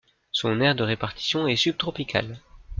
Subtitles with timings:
[0.31, 2.39] Son aire de répartition est subtropicale.